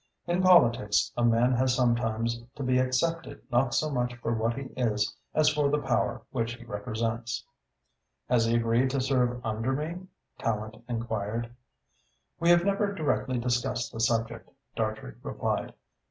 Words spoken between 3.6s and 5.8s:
so much for what he is as for the